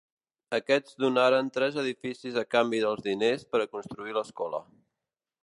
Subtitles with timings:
[0.57, 4.65] Aquests donaren tres edificis a canvi dels diners per a construir l'escola.